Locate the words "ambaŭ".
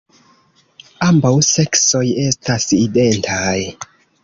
1.07-1.33